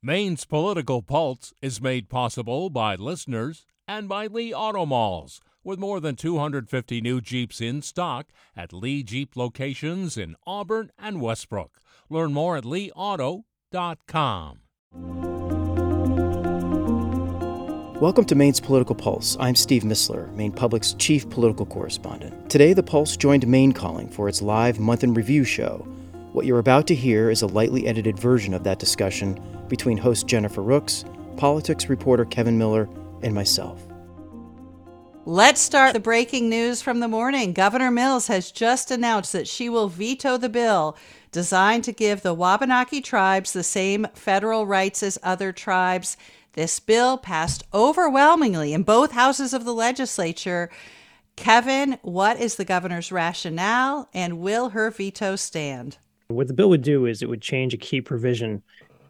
[0.00, 5.98] Maine's political pulse is made possible by listeners and by Lee Auto Malls, with more
[5.98, 11.80] than 250 new Jeeps in stock at Lee Jeep locations in Auburn and Westbrook.
[12.08, 14.60] Learn more at leeauto.com.
[18.00, 19.36] Welcome to Maine's Political Pulse.
[19.40, 22.48] I'm Steve Mistler, Maine Public's chief political correspondent.
[22.48, 25.84] Today, the Pulse joined Maine Calling for its live month in review show.
[26.32, 30.26] What you're about to hear is a lightly edited version of that discussion between host
[30.26, 31.04] Jennifer Rooks,
[31.38, 32.88] politics reporter Kevin Miller,
[33.22, 33.86] and myself.
[35.24, 37.52] Let's start the breaking news from the morning.
[37.52, 40.96] Governor Mills has just announced that she will veto the bill
[41.32, 46.16] designed to give the Wabanaki tribes the same federal rights as other tribes
[46.52, 50.70] this bill passed overwhelmingly in both houses of the legislature.
[51.36, 55.98] Kevin, what is the governor's rationale and will her veto stand?
[56.28, 58.62] What the bill would do is it would change a key provision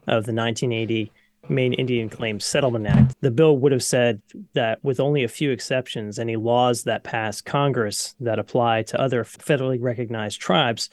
[0.07, 1.11] of the 1980
[1.49, 3.13] Maine Indian Claims Settlement Act.
[3.19, 4.21] The bill would have said
[4.53, 9.25] that, with only a few exceptions, any laws that pass Congress that apply to other
[9.25, 10.89] federally recognized tribes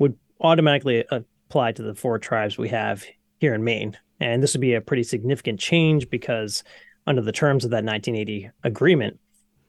[0.00, 3.04] would automatically uh, apply to the four tribes we have
[3.38, 3.96] here in Maine.
[4.18, 6.64] And this would be a pretty significant change because,
[7.06, 9.20] under the terms of that 1980 agreement,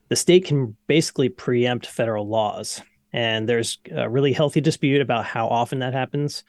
[0.08, 2.82] the state can basically preempt federal laws.
[3.12, 6.44] And there's a really healthy dispute about how often that happens.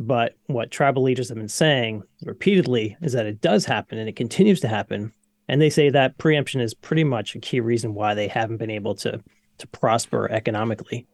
[0.00, 4.16] But what tribal leaders have been saying repeatedly is that it does happen and it
[4.16, 5.12] continues to happen.
[5.48, 8.70] And they say that preemption is pretty much a key reason why they haven't been
[8.70, 9.22] able to
[9.58, 11.08] to prosper economically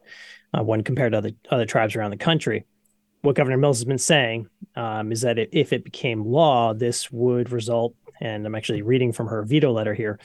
[0.53, 2.67] uh, when compared to other other tribes around the country
[3.25, 7.51] what Governor Mills has been saying um, is that if it became law, this would
[7.51, 10.19] result, and I'm actually reading from her veto letter here,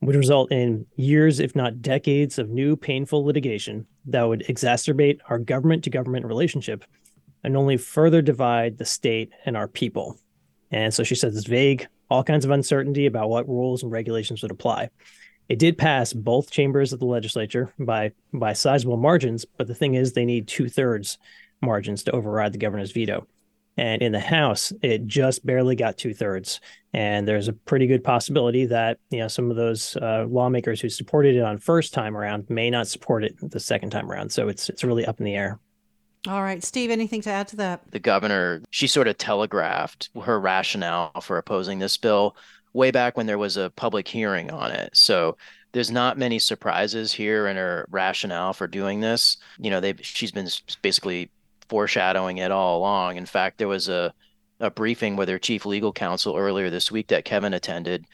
[0.00, 5.38] would result in years, if not decades, of new painful litigation that would exacerbate our
[5.38, 6.84] government to government relationship
[7.44, 10.18] and only further divide the state and our people.
[10.70, 14.42] And so she says it's vague, all kinds of uncertainty about what rules and regulations
[14.42, 14.90] would apply.
[15.48, 19.94] It did pass both chambers of the legislature by by sizable margins, but the thing
[19.94, 21.18] is, they need two thirds
[21.60, 23.26] margins to override the governor's veto.
[23.80, 26.60] And in the House, it just barely got two thirds.
[26.92, 30.90] And there's a pretty good possibility that you know some of those uh, lawmakers who
[30.90, 34.30] supported it on first time around may not support it the second time around.
[34.32, 35.58] So it's it's really up in the air.
[36.28, 37.90] All right, Steve, anything to add to that?
[37.90, 42.36] The governor, she sort of telegraphed her rationale for opposing this bill
[42.74, 44.94] way back when there was a public hearing on it.
[44.94, 45.38] So
[45.72, 49.38] there's not many surprises here in her rationale for doing this.
[49.58, 50.50] You know, they she's been
[50.82, 51.30] basically
[51.70, 53.16] foreshadowing it all along.
[53.16, 54.12] In fact, there was a
[54.60, 58.04] a briefing with their chief legal counsel earlier this week that Kevin attended,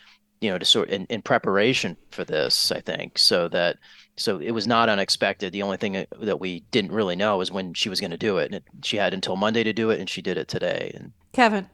[0.40, 3.78] you know, to sort in, in preparation for this, I think, so that
[4.16, 5.52] so it was not unexpected.
[5.52, 8.16] The only thing uh, that we didn't really know was when she was going to
[8.16, 8.52] do it.
[8.52, 10.92] And she had until Monday to do it, and she did it today.
[10.94, 11.68] And Kevin,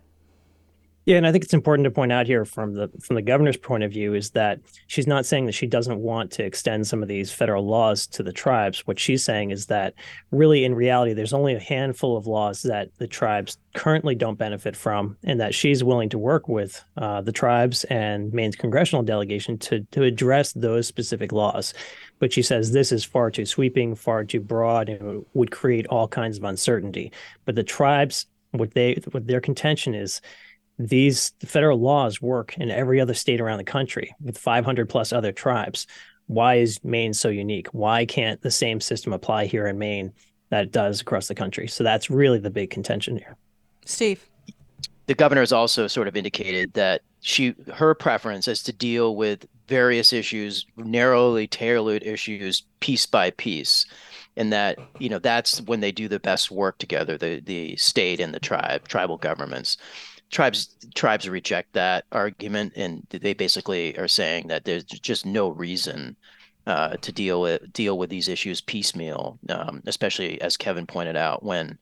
[1.05, 3.57] yeah, and I think it's important to point out here from the from the governor's
[3.57, 7.03] point of view is that she's not saying that she doesn't want to extend some
[7.03, 8.87] of these federal laws to the tribes.
[8.87, 9.95] What she's saying is that
[10.31, 14.77] really in reality there's only a handful of laws that the tribes currently don't benefit
[14.77, 19.59] from and that she's willing to work with uh, the tribes and Maine's congressional delegation
[19.59, 21.75] to to address those specific laws.
[22.21, 26.07] But she says this is far too sweeping, far too broad and would create all
[26.07, 27.11] kinds of uncertainty.
[27.45, 30.21] But the tribes what they what their contention is
[30.89, 35.33] these federal laws work in every other state around the country with 500 plus other
[35.33, 35.87] tribes.
[36.27, 37.69] Why is Maine so unique?
[37.69, 40.13] Why can't the same system apply here in Maine
[40.51, 41.69] that it does across the country?
[41.69, 43.37] So that's really the big contention here.
[43.85, 44.29] Steve.
[45.07, 49.47] The governor has also sort of indicated that she her preference is to deal with
[49.69, 53.87] various issues, narrowly tailored issues, piece by piece
[54.37, 58.21] and that you know that's when they do the best work together the the state
[58.21, 59.77] and the tribe tribal governments
[60.33, 66.17] tribes tribes reject that argument and they basically are saying that there's just no reason
[66.67, 71.43] uh, to deal with deal with these issues piecemeal, um, especially as Kevin pointed out,
[71.43, 71.79] when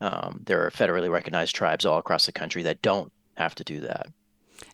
[0.00, 3.80] um, there are federally recognized tribes all across the country that don't have to do
[3.80, 4.06] that.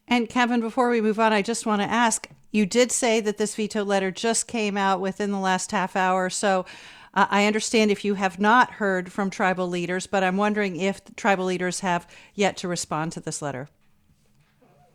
[0.07, 3.37] And Kevin, before we move on, I just want to ask: you did say that
[3.37, 6.65] this veto letter just came out within the last half hour, so
[7.15, 11.01] uh, I understand if you have not heard from tribal leaders, but I'm wondering if
[11.17, 13.69] tribal leaders have yet to respond to this letter.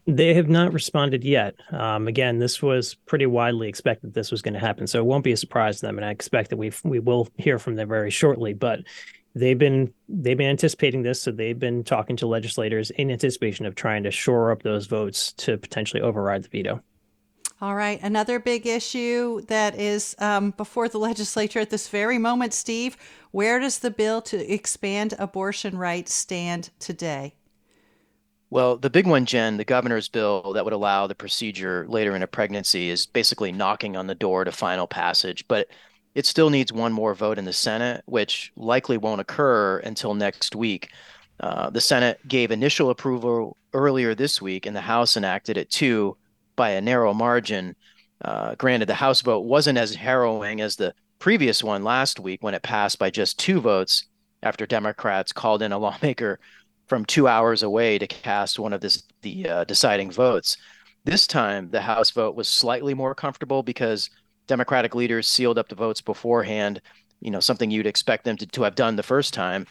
[0.06, 1.56] They have not responded yet.
[1.71, 5.24] Um, again, this was pretty widely expected this was going to happen, so it won't
[5.24, 7.88] be a surprise to them, and I expect that we we will hear from them
[7.88, 8.54] very shortly.
[8.54, 8.81] But
[9.33, 13.75] they've been they've been anticipating this, so they've been talking to legislators in anticipation of
[13.75, 16.83] trying to shore up those votes to potentially override the veto.
[17.63, 17.98] All right.
[18.04, 22.98] Another big issue that is um, before the legislature at this very moment, Steve.
[23.31, 27.36] Where does the bill to expand abortion rights stand today?
[28.50, 32.21] Well, the big one, Jen, the governor's bill that would allow the procedure later in
[32.21, 35.69] a pregnancy is basically knocking on the door to final passage, but
[36.16, 40.54] it still needs one more vote in the Senate, which likely won't occur until next
[40.54, 40.89] week.
[41.39, 46.18] Uh, the Senate gave initial approval earlier this week, and the House enacted it too
[46.56, 47.76] by a narrow margin.
[48.24, 52.54] Uh, granted, the House vote wasn't as harrowing as the previous one last week when
[52.54, 54.06] it passed by just two votes
[54.42, 56.40] after Democrats called in a lawmaker
[56.88, 60.58] from two hours away to cast one of this, the uh, deciding votes.
[61.06, 64.10] This time, the House vote was slightly more comfortable because
[64.48, 66.82] Democratic leaders sealed up the votes beforehand.
[67.20, 69.66] You know, something you'd expect them to, to have done the first time.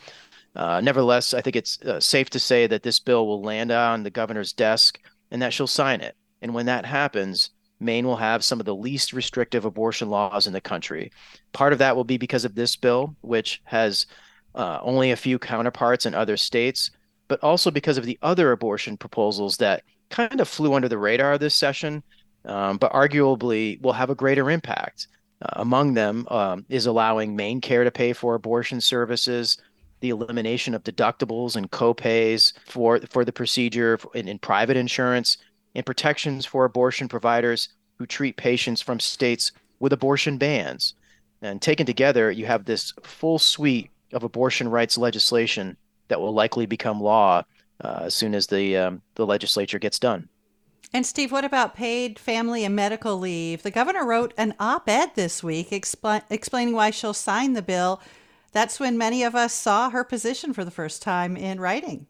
[0.55, 4.03] Uh, nevertheless, I think it's uh, safe to say that this bill will land on
[4.03, 4.99] the governor's desk
[5.31, 6.17] and that she'll sign it.
[6.43, 7.51] And when that happens,
[7.81, 11.11] Maine will have some of the least restrictive abortion laws in the country.
[11.53, 14.07] Part of that will be because of this bill, which has
[14.55, 16.91] uh, only a few counterparts in other states,
[17.29, 21.39] but also because of the other abortion proposals that kind of flew under the radar
[21.39, 22.03] this session,
[22.45, 25.09] um, but arguably will have a greater impact.
[25.41, 29.59] Uh, among them um, is allowing MaineCare to pay for abortion services,
[30.01, 35.39] the elimination of deductibles and copays for for the procedure in, in private insurance,
[35.75, 40.95] and protections for abortion providers who treat patients from states with abortion bans.
[41.41, 45.77] And taken together, you have this full suite of abortion rights legislation
[46.09, 47.43] that will likely become law
[47.83, 50.29] uh, as soon as the um, the legislature gets done.
[50.93, 53.63] And Steve, what about paid family and medical leave?
[53.63, 58.01] The governor wrote an op-ed this week expl- explaining why she'll sign the bill.
[58.53, 62.07] That's when many of us saw her position for the first time in writing.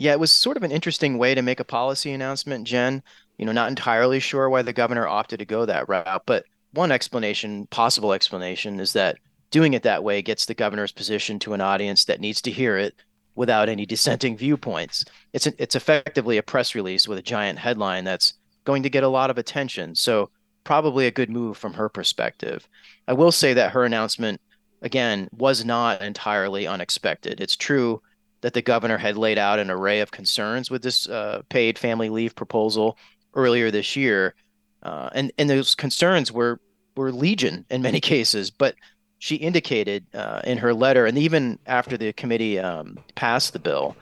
[0.00, 3.02] Yeah, it was sort of an interesting way to make a policy announcement, Jen.
[3.36, 6.90] You know, not entirely sure why the governor opted to go that route, but one
[6.90, 9.18] explanation, possible explanation, is that
[9.50, 12.78] doing it that way gets the governor's position to an audience that needs to hear
[12.78, 12.94] it
[13.34, 15.04] without any dissenting viewpoints.
[15.34, 18.32] It's an, it's effectively a press release with a giant headline that's
[18.64, 19.94] going to get a lot of attention.
[19.94, 20.30] So
[20.64, 22.66] probably a good move from her perspective.
[23.06, 24.40] I will say that her announcement
[24.80, 27.42] again was not entirely unexpected.
[27.42, 28.00] It's true
[28.42, 32.08] that the governor had laid out an array of concerns with this uh, paid family
[32.08, 32.96] leave proposal
[33.34, 34.34] earlier this year,
[34.82, 36.60] uh, and and those concerns were
[36.96, 38.50] were legion in many cases.
[38.50, 38.74] But
[39.18, 43.96] she indicated uh, in her letter, and even after the committee um, passed the bill,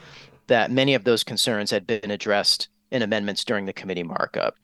[0.46, 4.55] that many of those concerns had been addressed in amendments during the committee markup.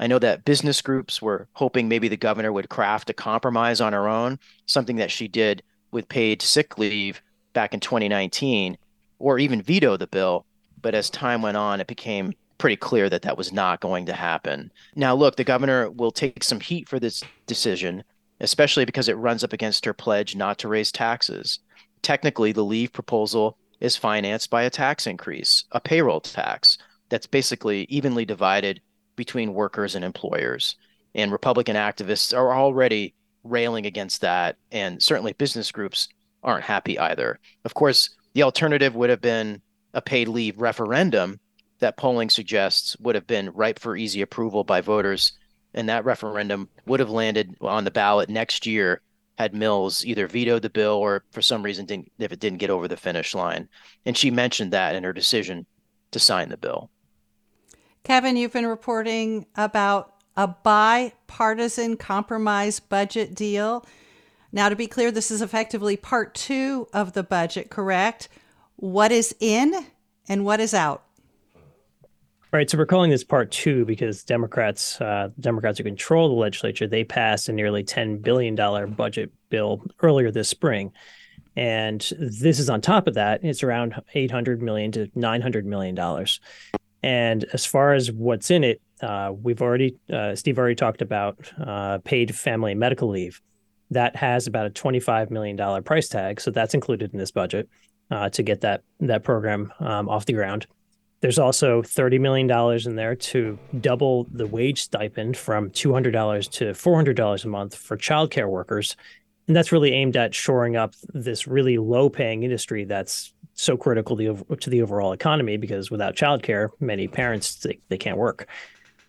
[0.00, 3.92] I know that business groups were hoping maybe the governor would craft a compromise on
[3.92, 7.22] her own, something that she did with paid sick leave
[7.52, 8.78] back in 2019,
[9.20, 10.44] or even veto the bill.
[10.82, 14.12] But as time went on, it became pretty clear that that was not going to
[14.12, 14.72] happen.
[14.96, 18.02] Now, look, the governor will take some heat for this decision
[18.40, 21.60] especially because it runs up against her pledge not to raise taxes.
[22.02, 26.78] Technically, the leave proposal is financed by a tax increase, a payroll tax
[27.10, 28.80] that's basically evenly divided
[29.16, 30.76] between workers and employers.
[31.14, 33.14] And Republican activists are already
[33.44, 36.08] railing against that, and certainly business groups
[36.42, 37.38] aren't happy either.
[37.64, 39.60] Of course, the alternative would have been
[39.94, 41.40] a paid leave referendum
[41.80, 45.32] that polling suggests would have been ripe for easy approval by voters
[45.74, 49.00] and that referendum would have landed on the ballot next year
[49.38, 52.68] had Mills either vetoed the bill or for some reason didn't if it didn't get
[52.68, 53.68] over the finish line.
[54.04, 55.64] And she mentioned that in her decision
[56.10, 56.90] to sign the bill.
[58.04, 63.86] Kevin, you've been reporting about a bipartisan compromise budget deal.
[64.52, 68.28] Now, to be clear, this is effectively part two of the budget, correct?
[68.76, 69.86] What is in
[70.28, 71.04] and what is out?
[72.52, 72.68] Right.
[72.68, 77.04] So we're calling this part two because Democrats, uh, Democrats who control the legislature, they
[77.04, 78.56] passed a nearly $10 billion
[78.94, 80.92] budget bill earlier this spring.
[81.56, 83.44] And this is on top of that.
[83.44, 86.40] It's around 800 million to 900 million dollars.
[87.02, 91.52] And as far as what's in it, uh, we've already, uh, Steve already talked about
[91.58, 93.40] uh, paid family medical leave.
[93.90, 96.40] That has about a $25 million price tag.
[96.40, 97.68] So that's included in this budget
[98.10, 100.66] uh, to get that, that program um, off the ground.
[101.20, 102.50] There's also $30 million
[102.86, 108.48] in there to double the wage stipend from $200 to $400 a month for childcare
[108.48, 108.96] workers.
[109.46, 114.16] And that's really aimed at shoring up this really low paying industry that's so critical
[114.16, 118.48] to, the overall economy because without childcare, many parents, they, they can't work.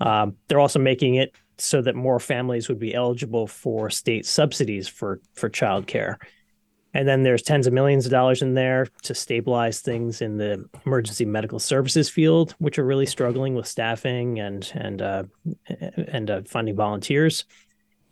[0.01, 4.87] Um, they're also making it so that more families would be eligible for state subsidies
[4.87, 6.17] for, for childcare.
[6.93, 10.67] And then there's tens of millions of dollars in there to stabilize things in the
[10.85, 15.23] emergency medical services field, which are really struggling with staffing and and uh,
[16.09, 17.45] and uh, finding volunteers.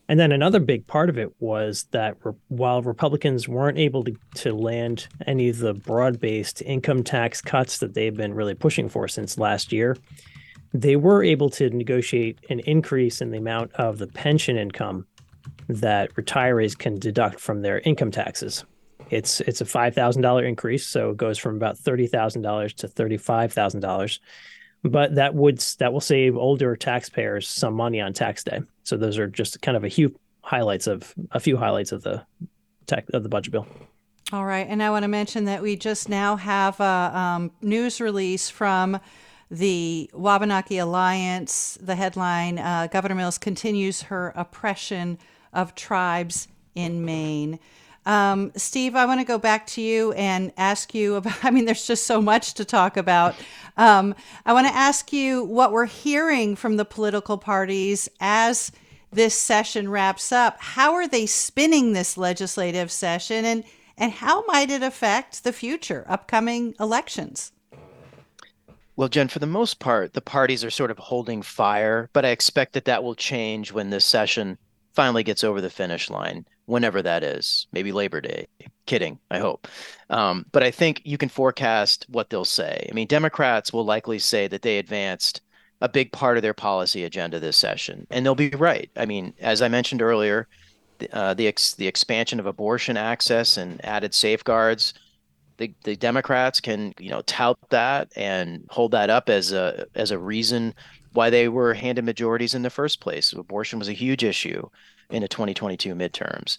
[0.07, 4.15] And then another big part of it was that re- while Republicans weren't able to,
[4.35, 8.89] to land any of the broad based income tax cuts that they've been really pushing
[8.89, 9.97] for since last year,
[10.73, 15.05] they were able to negotiate an increase in the amount of the pension income
[15.67, 18.63] that retirees can deduct from their income taxes.
[19.09, 22.73] It's it's a five thousand dollar increase, so it goes from about thirty thousand dollars
[22.75, 24.19] to thirty five thousand dollars.
[24.83, 28.61] But that would that will save older taxpayers some money on tax day.
[28.83, 32.23] So those are just kind of a few highlights of a few highlights of the
[33.13, 33.67] of the budget bill.
[34.31, 37.99] All right, and I want to mention that we just now have a um, news
[37.99, 38.99] release from
[39.51, 41.77] the Wabanaki Alliance.
[41.81, 45.17] The headline: uh, Governor Mills continues her oppression
[45.53, 47.59] of tribes in Maine.
[48.05, 51.37] Um, Steve, I want to go back to you and ask you about.
[51.43, 53.35] I mean, there's just so much to talk about.
[53.77, 54.15] Um,
[54.45, 58.71] I want to ask you what we're hearing from the political parties as
[59.11, 60.57] this session wraps up.
[60.59, 63.63] How are they spinning this legislative session, and
[63.97, 67.51] and how might it affect the future, upcoming elections?
[68.99, 72.31] Well, Jen, for the most part, the parties are sort of holding fire, but I
[72.31, 74.57] expect that that will change when this session
[74.93, 78.47] finally gets over the finish line, whenever that is, maybe Labor Day.
[78.87, 79.69] Kidding, I hope.
[80.09, 82.89] Um, but I think you can forecast what they'll say.
[82.89, 85.43] I mean, Democrats will likely say that they advanced
[85.79, 88.91] a big part of their policy agenda this session, and they'll be right.
[88.97, 90.49] I mean, as I mentioned earlier,
[91.13, 94.93] uh, the, ex- the expansion of abortion access and added safeguards.
[95.59, 100.11] The, the Democrats can you know tout that and hold that up as a as
[100.11, 100.73] a reason
[101.13, 103.33] why they were handed majorities in the first place.
[103.33, 104.67] Abortion was a huge issue
[105.09, 106.57] in the 2022 midterms.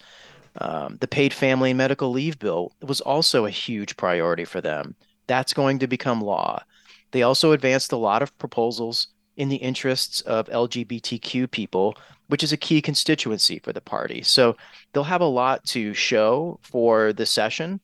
[0.61, 4.95] Um, the paid family and medical leave bill was also a huge priority for them.
[5.27, 6.63] That's going to become law.
[7.13, 12.53] They also advanced a lot of proposals in the interests of LGBTQ people, which is
[12.53, 14.23] a key constituency for the party.
[14.23, 14.57] So
[14.93, 17.81] they'll have a lot to show for the session.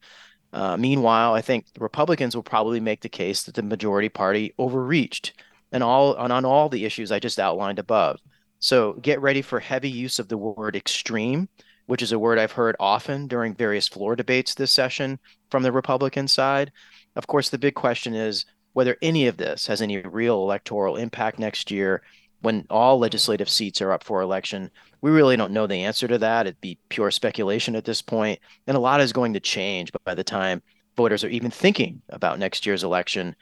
[0.53, 4.55] Uh, meanwhile, I think the Republicans will probably make the case that the majority party
[4.59, 5.35] overreached
[5.73, 8.19] and all on, on all the issues I just outlined above.
[8.59, 11.49] So get ready for heavy use of the word extreme,
[11.87, 15.19] which is a word I've heard often during various floor debates this session
[15.50, 16.73] from the Republican side.
[17.17, 21.38] Of course, the big question is whether any of this has any real electoral impact
[21.38, 22.03] next year
[22.47, 24.71] when all legislative seats are up for election.
[25.00, 26.47] We really don't know the answer to that.
[26.47, 28.38] It'd be pure speculation at this point,
[28.69, 30.62] and a lot is going to change by the time
[30.97, 33.35] voters are even thinking about next year's election.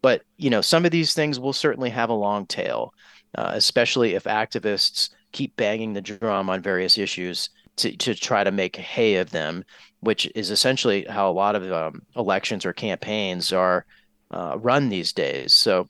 [0.00, 2.94] But you know, some of these things will certainly have a long tail,
[3.36, 8.52] uh, especially if activists keep banging the drum on various issues to, to try to
[8.52, 9.64] make hay of them,
[10.02, 13.86] which is essentially how a lot of um, elections or campaigns are
[14.30, 15.52] uh, run these days.
[15.52, 15.88] So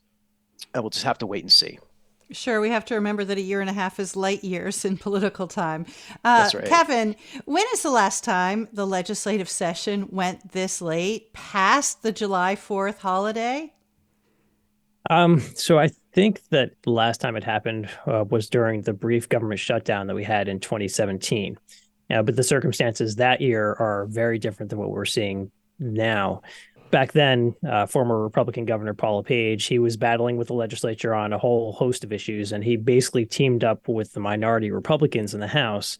[0.73, 1.77] I will just have to wait and see.
[2.33, 4.97] Sure, we have to remember that a year and a half is light years in
[4.97, 5.85] political time.
[6.23, 6.65] Uh, That's right.
[6.65, 12.55] Kevin, when is the last time the legislative session went this late, past the July
[12.55, 13.73] 4th holiday?
[15.09, 19.29] Um, so I think that the last time it happened uh, was during the brief
[19.29, 21.57] government shutdown that we had in 2017.
[22.09, 26.41] Uh, but the circumstances that year are very different than what we're seeing now.
[26.93, 31.33] Back then, uh, former Republican Governor Paul LePage, he was battling with the legislature on
[31.33, 35.39] a whole host of issues, and he basically teamed up with the minority Republicans in
[35.39, 35.97] the House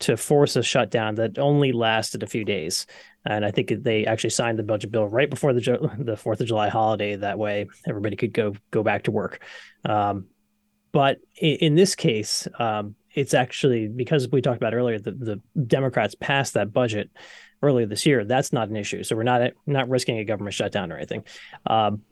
[0.00, 2.84] to force a shutdown that only lasted a few days.
[3.24, 6.46] And I think they actually signed the budget bill right before the the Fourth of
[6.46, 7.16] July holiday.
[7.16, 9.42] That way, everybody could go go back to work.
[9.86, 10.26] Um,
[10.92, 15.40] but in, in, this case, um, it's actually because we talked about earlier that the
[15.66, 17.08] Democrats passed that budget
[17.64, 18.24] earlier this year.
[18.24, 19.02] That's not an issue.
[19.02, 21.24] So we're not not risking a government shutdown or anything.
[21.66, 22.02] Um,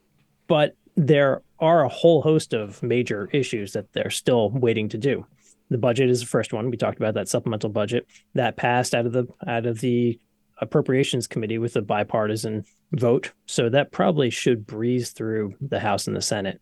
[0.48, 5.26] but there are a whole host of major issues that they're still waiting to do.
[5.70, 6.70] The budget is the first one.
[6.70, 10.18] We talked about that supplemental budget that passed out of the out of the
[10.58, 13.32] appropriations committee with a bipartisan vote.
[13.46, 16.60] So that probably should breeze through the House and the Senate.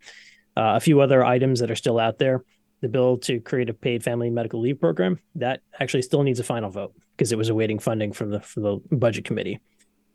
[0.56, 2.44] Uh, a few other items that are still out there.
[2.80, 6.44] The bill to create a paid family medical leave program that actually still needs a
[6.44, 9.60] final vote because it was awaiting funding from the from the budget committee.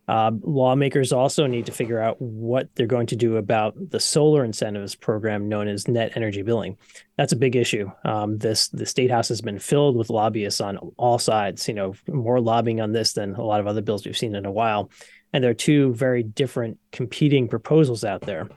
[0.07, 4.43] Uh, lawmakers also need to figure out what they're going to do about the solar
[4.43, 6.77] incentives program known as net energy billing.
[7.17, 7.89] That's a big issue.
[8.03, 11.67] Um, this the state house has been filled with lobbyists on all sides.
[11.67, 14.45] You know, more lobbying on this than a lot of other bills we've seen in
[14.45, 14.91] a while.
[15.33, 18.47] And there are two very different competing proposals out there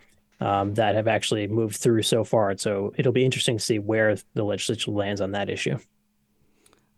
[0.41, 2.57] um, that have actually moved through so far.
[2.59, 5.79] So it'll be interesting to see where the legislature lands on that issue.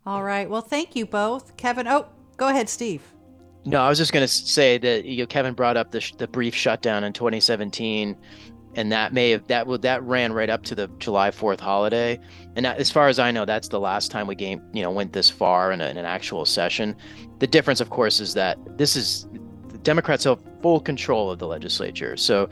[0.07, 0.49] All right.
[0.49, 1.87] Well, thank you both, Kevin.
[1.87, 2.07] Oh,
[2.37, 3.03] go ahead, Steve.
[3.65, 6.15] No, I was just going to say that you know Kevin brought up the sh-
[6.17, 8.17] the brief shutdown in 2017.
[8.77, 12.19] and that may have that would that ran right up to the July 4th holiday.
[12.57, 14.91] And that, as far as I know, that's the last time we game you know
[14.91, 16.97] went this far in, a, in an actual session.
[17.41, 19.29] The difference, of course, is that this is
[19.69, 22.49] the Democrats have full control of the legislature, so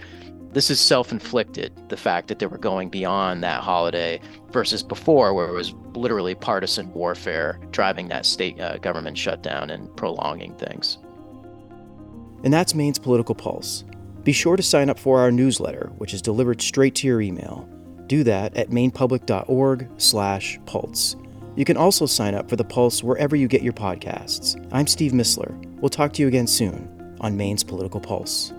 [0.53, 1.89] this is self-inflicted.
[1.89, 6.35] The fact that they were going beyond that holiday versus before, where it was literally
[6.35, 10.99] partisan warfare driving that state uh, government shutdown and prolonging things.
[12.45, 13.85] And that's Maine's Political Pulse.
[14.23, 17.69] Be sure to sign up for our newsletter, which is delivered straight to your email.
[18.07, 21.17] Do that at mainepublic.org/pulse.
[21.57, 24.69] You can also sign up for the Pulse wherever you get your podcasts.
[24.73, 25.53] I'm Steve Mistler.
[25.81, 28.53] We'll talk to you again soon on Maine's Political Pulse.